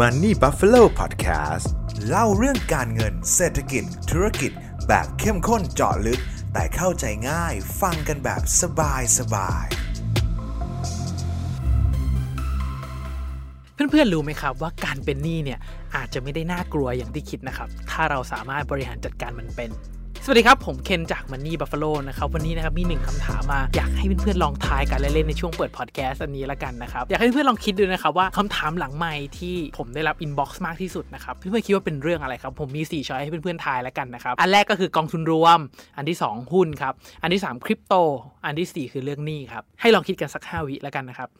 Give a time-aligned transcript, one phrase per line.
[0.00, 1.66] Money Buffalo Podcast
[2.08, 4.52] เล่าเรื่องการเงินเศรษฐกิจ ธุรกิจ
[4.88, 6.20] แบบเข้มข้นเจาะลึก
[6.52, 9.66] แต่เข้าใจง่ายฟังกันแบบสบายสบาย
[13.74, 15.58] เพื่อนๆ รู้ไหมครับว่าการเป็นหนี้เนี่ย
[15.96, 19.70] อาจจะไม่ได้น่ากลัวอย่างที่คิดนะครับ ถ้าเราสามารถบริหารจัดการมันเป็น
[20.24, 34.34] สวัสดีครับ ผมเคนจาก Money Buffalo นะครับ วันนี้นะครับมีหนึ่งคำถามมา อยากให้เพื่อนๆลองทายกันเล่นๆในช่วงเปิดพอดแคสต์อันนี้ละกันนะครับ อยากให้เพื่อนๆลองคิดดูนะครับว่าคำถามหลังไมค์ที่ผมได้รับ inbox มากที่สุดนะครับ เพื่อนๆคิดว่าเป็นเรื่องอะไรครับ ผมมี 4 choice ให้เพื่อนๆทายละกันนะครับ
[34.40, 35.58] อันแรกก็คือกองทุนรวม
[35.96, 37.94] อันที่ 2 หุ้นครับ อันที่3คริปโต
[38.44, 41.30] อันทีสี่4 คือเรื่องหนี้ครับ ให้ลองคิดกันสัก5วิละกันนะครับ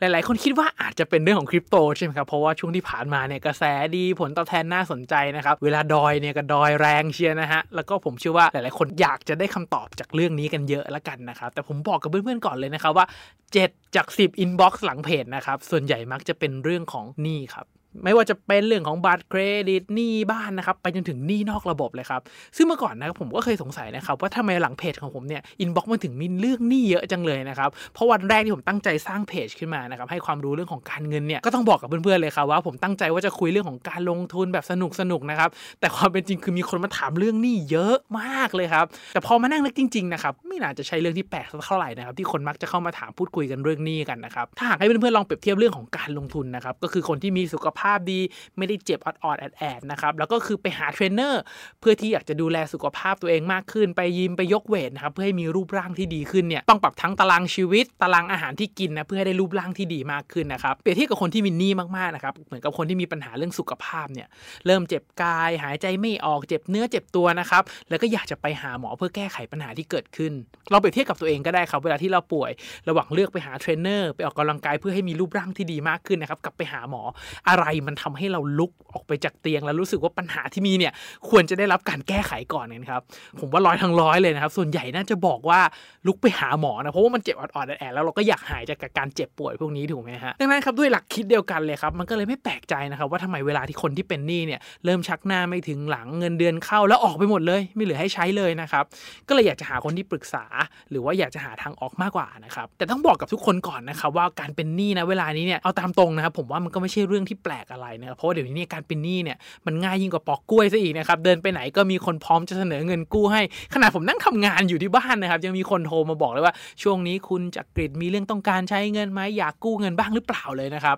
[0.00, 3.64] หลาย ๆ คนคิดว่าอาจจะเป็นเรื่องของคริปโตใช่ไหมครับ เพราะว่าช่วงที่ผ่านมาเนี่ยกระแส
[3.96, 13.06] ดีผลตอบแทนน่าสนใจนะครับ เวลาดอยเนี่ยก็ดอยแรงเชียร์นะฮะ แล้วก็ผมเชื่อว่าหลาย ๆ คนอยากจะได้คำตอบจากเรื่องนี้กันเยอะละกันนะครับ แต่ผมบอกกับเพื่อน ๆ ก่อนเลยนะครับว่า
[13.50, 17.66] 7 จาก 10 inbox หลังเพจนะครับ ส่วนใหญ่มักจะเป็นเรื่องของหนี้ครับ
[18.04, 22.20] ไม่ว่าจะเป็นเรื่องของบัตรเครดิตหนี้บ้านนะครับ ไปจนถึงหนี้นอกระบบเลยครับ
[22.56, 35.48] ซึ่งเมื่อก่อนนะครับผมก็เคยสงสัยนะครับ ว่าทำไมหลังเพจของผมเนี่ย inbox มันถึงมีเรื่องหนี้เยอะจังเลยนะครับ เพราะวันแรกที่ผมตั้งใจสร้างเพจขึ้นมานะครับให้ความรู้เรื่องของการเงินเนี่ยก็ต้องบอกกับเพื่อนๆเลยครับว่าผมตั้งใจว่าจะคุยเรื่องของการลงทุนแบบสนุกสนุกๆนะครับ
[35.80, 48.20] แต่ความเป็นจริงคือมีคนมาถามเรื่องหนี้เยอะมากเลยครับแต่พอมานั่งนึกจริงๆนะครับไม่น่าจะใช่เรื่องที่แปลกสักเท่าไหร่นะครับที่คนมักจะเข้ามาถามพูดคุยกันเรื่องหนี้กันนะครับถ้าหากให้เพื่อนๆลองเปรียบเทียบเรื่องของการลงทุนนะครับก็คือคนที่มีสุขภาพดี
[48.56, 51.42] ไม่ได้เจ็บออดๆแอดๆนะครับแล้วก็คือไปหาเทรนเนอร์
[51.80, 64.28] เพื่อที่อยากจะดูแลสุขภาพตัวเองมากขึ้น ไปยิมไปยก weight นะครับเพื่อให้มีรูปร่างที่ดีขึ้นเนี่ยต้องปรับทั้งตารางชีวิต ตารางอาหารที่กินนะเพื่อให้ได้รูปร่างที่ดีมากขึ้นนะครับเปรียบเทียบกับคนที่มีหนี้มากๆนะครับเหมือนกับคนที่มีปัญหาเรื่องสุขภาพเนี่ย
[64.66, 70.32] เริ่มเจ็บกาย หายใจไม่ออกเจ็บเนื้อเจ็บตัวนะครับแล้วก็อยากจะไปหาหมอเพื่อแก้ไขปัญหาที่เกิดขึ้น
[70.70, 72.50] เราเปรียบเทียบกับตัวเองก็ได้ครับเวลาที่เราป่วย
[72.88, 77.02] ระหว่างเลือกไปหาเทรนเนอร์ไปออกกำลังกายเพื่อให้มีรูปร่างที่ดีมากขึ้นนะครับกับไปหาหมอ
[77.48, 80.92] อะไรมันทำให้เราลุกออกไปจากเตียง แล้วรู้สึกว่าปัญหาที่มีเนี่ย
[81.28, 83.02] ควรจะได้รับการแก้ไขก่อนนะครับ
[83.40, 85.60] ผมว่าร้อยทั้งร้อยเลยนะครับส่วนใหญ่น่าจะบอกว่า
[86.06, 98.84] ลุกไปหาหมอนะเพราะว่ามันเจ็บออดๆแอดแล้วเราก็อยากหายจากการเจ็บป่วยพวกนี้ถูกไหมฮะดังนั้นครับด้วยหลักคิดเดียวกันเลยครับมันก็เลยไม่แปลกใจนะครับว่าทำไมเวลาที่คนที่เป็นหนี้เนี่ยเริ่มชักหน้าไม่ถึงหลังเงินเดือนเข้าแล้วออกไปหมดเลย ไม่เหลือให้ใช้เลยนะครับ
[99.28, 100.44] ก็เลยอยากจะหาคนที่ปรึกษา
[100.90, 113.42] หรือว่าอยากจะหาทางออกมากกว่านะครับแต่ต้องบอกกับทุกคนก่อนนะครับว่าการเป็นหนี้นะเวลานี้เนี่ยเอาตามตรงนะครับผมว่ามันก็ไม่ใช่เรื่องที่แปลกอะไรนะเพราะว่าเดี๋ยวนี้การเป็นหนี้เนี่ยมันง่ายยิ่งกว่าปอกกล้วยซะอีกนะครับเดินไปไหนก็มีคนพร้อมจะเสนอเงินกู้ให้
[113.74, 120.96] ขนาดผมนั่งทำงานอยู่ที่บ้านนะครับยังมีคนโทรมาบอกเลยว่าช่วงนี้คุณจักริดมีเรื่องต้องการใช้เงินไหมอยากกู้เงินบ้างหรือเปล่าเลยนะครับ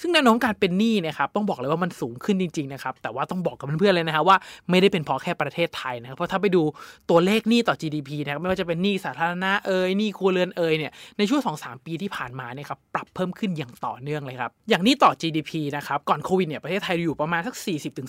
[0.00, 4.36] ซึ่งแนวโน้มการเป็นหนี้นะครับต้องบอกเลยว่ามันสูงขึ้นจริงๆนะครับแต่ว่าต้องบอกกับเพื่อนๆเลยนะครับว่า
[4.70, 6.62] ไม่ได้เป็นเพราะแค่ประเทศไทยนะครับเพราะถ้าไปดู
[7.10, 17.54] ตัวเลขหนี้ต่อ GDP นะครับไม่ว่าจะเป็นหนี้สาธารณะเอ่ยหนี้ครัวเรือนเอ่ยเนี่ยในช่วง2-3 ปีที่ผ่านมาเนี่ยครับปรับเพิ่มขึ้นอย่างต่อเนื่องเลยครับอย่างนี้ต่อ GDP นะครับก่อนโควิดเนี่ยประเทศไทยอยู่ประมาณสัก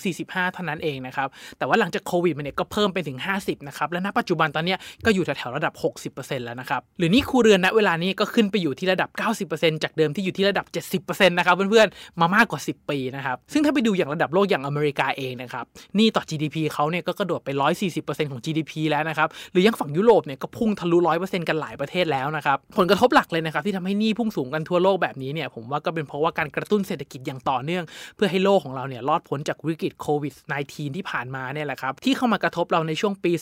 [0.00, 5.74] 40-45 เท่านั้นเองนะครับแต่ว่าหลังจากโควิดมันเนี่ยก็เพิ่มไปถึง 50นะครับและณปัจจุบันตอนนี้ก็อยู่แถวๆระดับ
[6.14, 9.10] 60%แล้วนะครับหรือนี่ครูเรือนณเวลานี้ก็ขึ้นไปอยู่ที่ระดับ
[9.50, 10.66] 90%จากเดิมที่อยู่ที่ระดับ
[11.00, 15.64] 70%นะครับเพื่อนๆมามากกว่า 10 ปีนะครับซึ่งถ้าไปดูอย่างระดับโลกอย่างอเมริกาเองนะครับ
[15.98, 17.48] นี่ต่อ GDP เขาเนี่ยก็กระโดดไป
[17.90, 27.81] 140%ของ GDP แล้วนะครับหรือยังฝั่งยุโรปเนี่ยก็พุ่งทะลุ 100%กันหลายประเทศแล้วนะครับผลกระทบหลักเลยนะครับที่ทำให้นี้พุ่งสูงกันทั่วโลกแบบนี้เนี่ยผมว่าก็เป็นเพราะว่าการกระตุ้นเศรษฐกิจอย่างต่อเนื่อง
[28.16, 30.34] เพื่อให้โลกของเราเนี่ยรอดพ้นจากวิกฤตโควิด
[30.64, 33.32] -19 ที่ผ่านมาเนี่ยแหละครับ ที่เข้ามากระทบเราในช่วงปี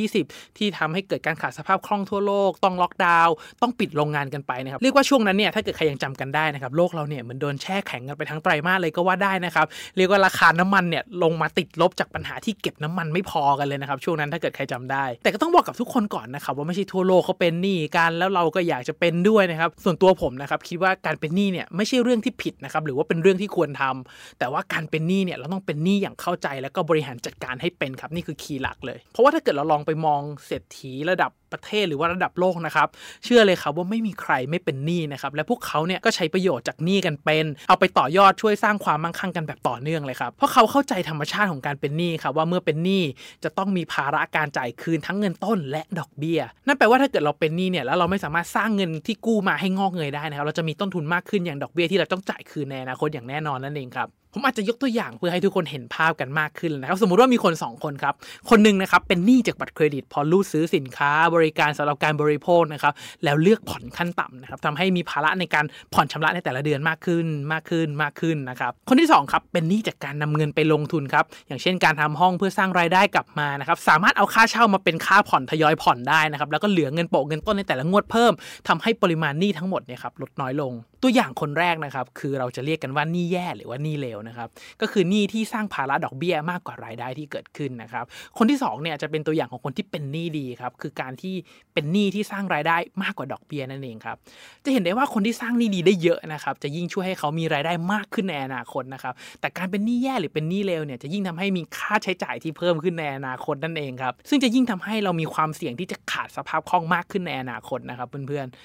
[0.00, 9.66] 2020 ที่ทำให้เกิดการขาดสภาพคล่องทั่วโลก ต้องล็อกดาวน์ต้องปิดโรงงานกันไปนะครับ เรียกว่าช่วงนั้นเนี่ยถ้าเกิดใครยังจำกันได้นะครับโลกเราเนี่ยเหมือนโดนแช่แข็งกันไปทั้งไตรมาสเลยก็ว่าได้นะครับ
[9.96, 32.88] เรียกว่าราคาน้ำมันเนี่ยลงมาติดลบจากปัญหาที่เก็บน้ำมันไม่พอกันเลยนะครับช่วงนั้นถ้าเกิดใครจำได้ แต่ก็ต้องบอกกับทุกคนก่อนนะครับว่าไม่ใช่ทั่วโลกเขาเป็นหนี้กันแล้วเราก็อยากจะเป็นด้วยนะครับส่วนตัวผมนะครับคิดว่าการเป็นหนี้เนี่ยไม่ใช่เรื่องที่ผิดนะครับหรือว่าเป็นเรื่องที่ควรทำแต่ว่าการเป็นหนี้เนี่ยเราต้องเป็นหนี้อย่างเข้าใจแล้วก็บริหารจัดการให้เป็นครับนี่คือคีย์หลักเลย เพราะว่าถ้าเกิดเราลองไปมองเศรษฐีระดับ ประเทศหรือว่าระดับโลกนะครับ
[33.24, 43.02] เชื่อเลยครับว่าไม่มีใครไม่เป็นหนี้นะครับ และพวกเขาเนี่ยก็ใช้ประโยชน์จากหนี้กันเป็น เอาไปต่อยอดช่วยสร้างความมั่งคั่งกันแบบต่อเนื่องเลยครับ เพราะเขาเข้าใจธรรมชาติของการเป็นหนี้ครับว่าเมื่อเป็นหนี้
[43.44, 58.14] จะต้องมีภาระการจ่ายคืนทั้งเงินต้นและดอกเบี้ย นั่นแปลว่าถ้าเกิดเราเป็นหนี้เนี่ยแล้วเราไม่สามารถสร้างเงินที่กู้มาให้งอกเงยได้นะครับ เราจะมีต้นทุนมากขึ้นอย่างดอกเบี้ยที่เราต้องจ่ายคืนในอนาคตอย่างแน่นอนนั่นเองครับ ผมอาจจะยกตัวอย่างเพื่อให้ทุกคนเห็นภาพกันมากขึ้นนะครับ สมมุติว่ามีคน 2 คนครับ
[58.50, 62.92] คนหนึ่งนะครับเป็นหนี้จากบัตรเครดิต พอรูดซื้อสินค้าบริการสำหรับการบริโภคนะครับ
[63.24, 65.64] แล้วเลือกผ่อนขั้นต่ำนะครับทำให้มีภาระในการ
[65.94, 78.32] ผ่อนชำระในแต่ละเดือนมากขึ้นมากขึ้นมากขึ้นนะครับ คนที่2ครับเป็นหนี้จากการนำเงินไปลงทุนครับ อย่างเช่นการทำห้องเพื่อสร้างรายได้กลับมานะครับ สามารถเอาค่าเช่ามาเป็นค่าผ่อนทยอยผ่อนได้นะครับ แล้วก็เหลือเงินโปะเงินต้นในแต่ละงวดเพิ่ม
[78.68, 80.72] ทำให้ปริมาณหนี้ทั้งหมดเนี่ยครับลดน้อยลง
[81.06, 84.48] ตัวอย่างคนแรกนะครับ คือเราจะเรียกกันว่าหนี้แย่หรือว่าหนี้เลวนะครับ
[84.80, 88.04] ก็คือหนี้ที่สร้างภาระดอกเบี้ยมากกว่ารายได้ที่เกิดขึ้นนะครับ
[88.38, 91.34] คนที่2เนี่ยจะเป็นตัวอย่างของคนที่เป็นหนี้ดีครับ คือการที่
[91.74, 94.16] เป็นหนี้ที่สร้างรายได้มากกว่าดอกเบี้ยนั่นเองครับ
[94.64, 108.56] จะเห็นได้ว่าคนที่สร้างหนี้ดีได้เยอะนะครับ จะยิ่งช่วยให้เขามีรายได้มากขึ้นในอนาคตนะครับ แต่การเป็นหนี้แย่หรือเป็นหนี้เลวเนี่ยจะยิ่งทำให้มีค่าใช้จ่ายที่เพิ่มขึ้นในอนาคตนั่นเองครับ ซึ่งจะยิ่งทำให้เรามีความเสี่ยงที่จะขาดสภาพคล่องมากขึ้นในอนาคตนะครับเพื่อนๆ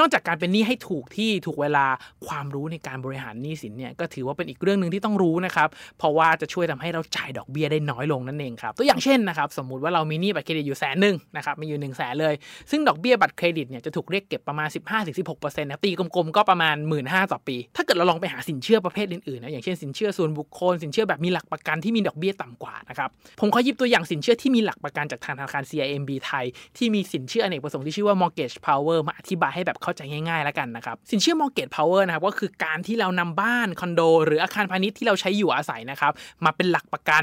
[0.00, 1.86] นอกจากการเป็นหนี้ให้ถูกที่ถูกเวลา
[2.26, 5.68] ความรู้ในการบริหารหนี้สินเนี่ยก็ถือว่าเป็นอีกเรื่องหนึ่งที่ต้องรู้นะครับ
[5.98, 12.34] เพราะว่าจะช่วยทำให้เราจ่ายดอกเบี้ยได้น้อยลงนั่นเองครับตัวอย่างเช่นนะครับสมมุติว่าเรามีหนี้บัตรเครดิตอยู่แสนหนึ่งนะครับมีอยู่1นึ่งแสนเลย
[12.70, 14.68] ซึ่งดอกเบี้ยบัตรเครดิตเนี่ยจะถูกเรียกเก็บประมาณ
[15.14, 23.08] 15-16%นะตีกลมๆก็ประมาณ 1 5ื่นต่อปี ถ้าเกิดเราลองไปหาสินเชื่อประเภทอื่นๆนะอย่างเช่นสินเชื่อส่วนบุคคล สินเชื่อแบบมีหลักประกันที่มีดอกเบี้ยต่ำกว่านะครับ
[23.40, 26.44] ผมขอหยิบตัวอย่างสินเชื่อที่มีหลักประกันจากทางธนาคาร CIMB ไทย
[26.76, 36.12] ที่มีสินเชื่ออเนกประสงค์ที่ชื่อว่า mortgage power มาอธิบายให้แบบเข้าาใจง่ายๆแล้วกันนะครับ สินเชื่อ mortgage power นะครับก็คือการที่เรานำบ้านคอนโด หรืออาคารพาณิชย์ที่เราใช้อยู่อาศัยนะครับ
[36.44, 37.22] มาเป็นหลักประกัน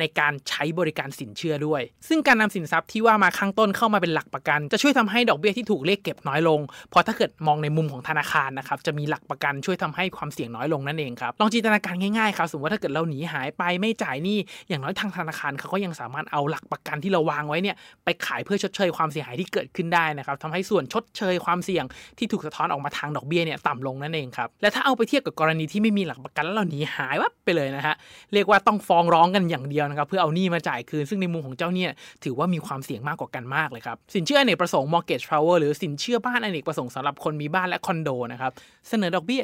[0.00, 6.60] ในการใช้บริการสินเชื่อด้วย ซึ่งการนำสินทรัพย์ที่ว่ามาข้างต้นเข้ามาเป็นหลักประกัน จะช่วยทำให้ดอกเบี้ยที่ถูกเรียกเก็บน้อยลง
[6.90, 14.38] เพราะถ้าเกิดมองในมุมของธนาคารนะครับจะมีหลักประกันช่วยทำให้ความเสี่ยงน้อยลงนั่นเองครับลองจินตนาการง่ายๆครับสมมติว่าถ้าเกิดเราหนีหายไปไม่จ่ายหนี้
[14.68, 21.84] อย่างน้อยทางธนาคารเขาก็ยังสามารถเอาหลักประกันที่เราวางไว้เนี่ยไปขายเพื่อชดเชยความเสียหายที่เกิดขึ้นได้นะครับทำให้ส่วนชดเชยความเสี่ยง
[22.18, 27.94] ที่ถูกสะท้อนออกมาทางดอกเบี้ยเนี่ยต่ำลงนั่นเองครับและถ้าเอาไปเทียบกับกรณีที่ไม่มีหลักประกันแล้วเราหนีหายวับไปเลยนะฮะ
[28.34, 31.90] เรียกว่าต้องฟ้องร้องกันอย่างเดียวนะครับเพื่อเอาหนี้มาจ่ายคืน ซึ่งในมุมของเจ้าเนี่ย
[32.24, 38.52] ถือว่ามีความเสี่ยงมากกว่ากันมากเลยครับสินเชื่ออเนกประสงค์ mortgage power หรือสินเชื่อบ้านอเนกประสงค์สำหรับคนมีบ้านและคอนโดนะครับ
[38.88, 39.42] เสนอดอกเบี้ย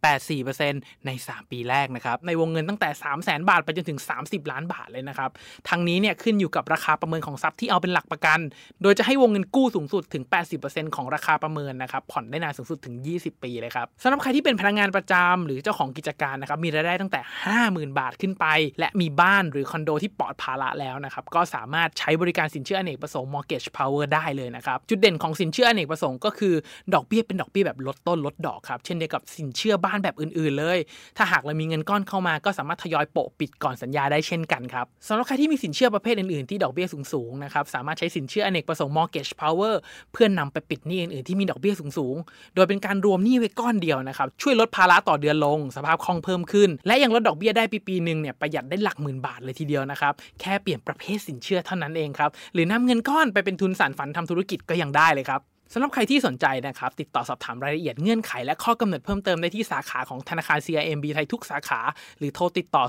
[0.00, 5.30] 4.84%ใน 3 ปีแรกนะครับในวงเงินตั้งแต่ 3 0 0 0 0 0 บาทไปจนถึง 30 ล้านบาทเลยนะครับ
[5.68, 8.40] ทั้งนี้เนี่ยขึ้นอยู่กับราคาประเมินของทรัพย์ที่เอาเป็นหลักประกัน
[8.82, 10.24] โดยจะให้วงเงินกู้สูงสุดถึง
[10.60, 17.20] 80%ของราคาประเมินนะครับผ่อนได้นานสูงสุดถึง 20 ปีเลยครับสำหรับใครที่เป็นพนักงานประจำหรือเจ้าของกิจการนะครับมีรายได้ตั้งแต่
[17.60, 18.46] 50,000 บาทขึ้นไป
[18.78, 26.54] และมีบ้านหรือคอนโดที่ปลอดภาระแล้วนะครับ ก็สามารถใช้บริการสินเชื่ออเนกประสงค์ mortgage power ได้เลยนะครับ จุดเด่นของสินเชื่ออเนกประสงค์ก็คือ
[26.94, 30.78] ดอกเบี้ยเป็นดอกเบี้ยแบบลดต้นลดดอกครับ เช่นเดียวกับสินเชื่อบ้านแบบอื่น ๆ เลย
[31.16, 39.74] ถ้าหากเรามีเงินก้อนเข้ามา ก็สามารถทยอยโปะปิดก่อนสัญญาได้เช่นกันครับสำหรับใครที่มีสินเชื่อประเภทอื่น ๆ ที่ดอกเบี้ยสูง ๆ นะครับ สามารถใช้สินเชื่ออเนกประสงค์ mortgage power
[40.12, 55.42] เพื่อนนำไปปิดหนี้อื่น ๆ ที่มีดอกเบี้ยสูง ๆ โดยเป็นการรวมหนี้ไว้ก้อนเดียวนะครับ ช่วยลดภาระต่อเดือนลง สภาพคล่องเพิ่มขึ้น และยังลดดอกเบี้ยได้ปีปีหนึ่งเนี่ยประหยัดได้หลักหมื่นบาทเลยทีเดียวนะครับ แค่เปลี่ยนประเภทสินเชื่อเท่านั้นเองครับ หรือนำเงินก้อนไปเป็นทุนสานฝันทำธุรกิจก็ยังได้เลยครับ
[55.72, 61.80] สำหรับใครที่สนใจนะครับ ติดต่อสอบถามรายละเอียดเงื่อนไขและข้อกำหนดเพิ่มเติมได้ที่สาขาของธนาคาร CIMB ไทยทุกสาขา
[62.18, 62.84] หรือโทรติดต่อ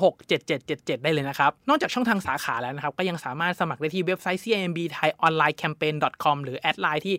[0.00, 5.94] 026267777 ได้เลยนะครับ นอกจากช่องทางสาขาแล้วนะครับ ก็ยังสามารถสมัครได้ที่เว็บไซต์ CIMB Thai Online Campaign
[6.24, 7.16] com หรือแอดไลน์ที่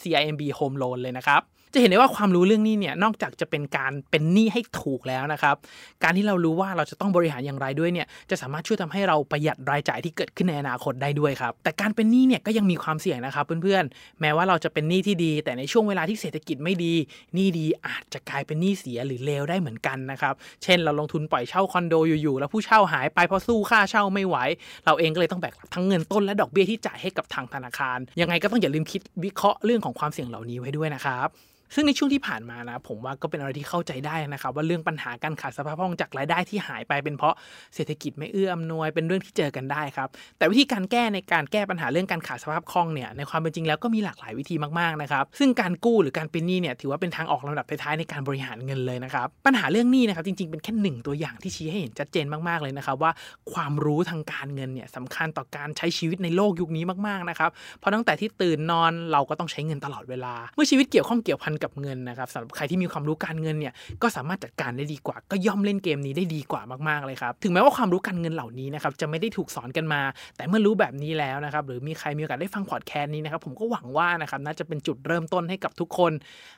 [0.00, 1.42] @CIMB Home Loan เลยนะครับ
[1.74, 5.56] จะเห็นได้ว่าความรู้เรื่องนี้เนี่ยนอกจากจะเป็นการเป็นหนี้ให้ถูกแล้วนะครับ
[6.02, 16.94] การที่เรารู้ว่าเราจะต้องบริหารอย่างไรด้วยเนี่ยจะสามารถช่วยทำให้เราประหยัดรายจ่ายที่เกิดขึ้นในอนาคตได้ด้วยครับ แต่การเป็นหนี้เนี่ยก็ยังมีความเสี่ยงนะครับเพื่อนๆ แม้ว่าเราจะเป็นหนี้ที่ดี แต่ในช่วงเวลาที่เศรษฐกิจไม่ดี
[17.34, 24.36] หนี้ดีอาจจะกลายเป็นหนี้เสียหรือเลวได้เหมือนกันนะครับเช่นเราลงทุนปล่อยเช่าคอนโดอยู่ๆแล้วผู้เช่าหายไปเพราะสู้ค่าเช่าไม่ไหว
[24.84, 31.28] เราเองก็เลยต้องแบกทั้งเงินต้นและดอกเบี้ยที่จ่ายให้กับทางธนาคาร ยังไงก็ต้องอย่าลืมคิดวิเคราะห์เรื่องของความเสี่ยงเหล่านี้ไว้ด้วยนะครับ
[31.74, 37.34] ซึ่งในช่วงที่ผ่านมานะผมว่าก็เป็นอะไรที่เข้าใจได้นะครับ ว่าเรื่องปัญหาการขาดสภาพคล่องจากรายได้ที่หายไปเป็นเพราะ
[37.74, 53.10] เศรษฐกิจไม่เอื้ออำนวยเป็นเรื่องที่เจอกันได้ครับ แต่วิธีการแก้ในการแก้ปัญหาเรื่องการขาดสภาพคล่องเนี่ยในความเป็นจริงแล้วก็มีหลากหลายวิธีมากๆนะครับ ซึ่งการกู้หรือการเป็นหนี้เนี่ยถือว่าเป็นทางออกลำดับท้ายๆในการบริหารเงินเลยนะครับปัญหาเรื่องหนี้นะครับจริงๆเป็นแค่หนึ่งตัวอย่างที่ชี้ให้เห็นชัดเจนมากๆเลยนะครับว่า
[53.52, 70.00] ความรู้ทางการเงินเนี่ยสำคัญต่อการใช้ชีวิตในโลกยุคนี้มากๆนะครับเพราะตั้งแต่ที่ตื่นนอนเราก็ต้องใช้เงินตลอดเวลา เมื่อชีวิตเกี่ยวข้องเกี่ยวพันกับเงินนะครับสำหรับใครที่มีความรู้การเงินเนี่ยก็สามารถจัดการได้ดีกว่า ก็ย่อมเล่นเกมนี้ได้ดีกว่ามากๆเลยครับถึงแม้ว่าความรู้การเงินเหล่านี้นะครับจะไม่ได้ถูกสอนกันมา
[70.36, 76.12] แต่เมื่อรู้แบบนี้แล้วนะครับหรือมีใครมีโอกาสได้ฟังพอดแคสต์นี้นะครับผมก็หวังว่านะครับน่าจะเป็นจุดเริ่มต้นให้กับทุกคน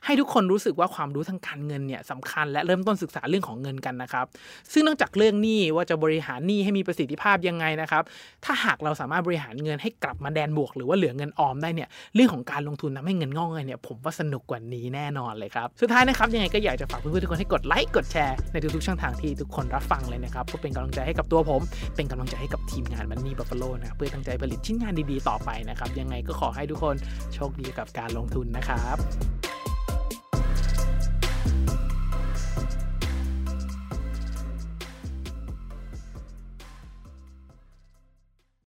[0.04, 4.26] ให้ทุกคนรู้สึกว่าความรู้ทางการเงินเนี่ยสำคัญและเริ่มต้นศึกษาเรื่องของเงินกันนะครับ
[4.72, 8.02] ซึ่งนอกจากเรื่องหนี้ว่าจะบริหารหนี้ให้มีประสิทธิภาพยังไงนะครับ
[8.44, 21.62] ถ้าหากเราสามารถบริหารเงินให้กลับมาแดนบวก หรือว่าเหลือเงินออมได้เนี่ยเรื่องของการลงทุนทำให้เงินงอกเงินเนี่ยผมว่าสนุกกว่านี้แน่นอนเลยครับ สุดท้ายนะครับยังไงก็อยากจะฝากเพื่อนๆทุกคนให้กดไลค์กดแชร์ในทุกๆช่องทางที่ทุกคนรับฟังเลยนะครับเพื่อเป็นกำลังใจให้กับตัวผม
[21.96, 26.96] เป็นกำลังใจให้กับทีมงานมันนี่บัฟฟาโลนะเพื่อตั้งใจผลิตชิ้นงานดีๆต่อไปนะครับยังไงก็ขอให้ทุกคน
[27.34, 29.45] โชคดีกับการลงทุนนะครับ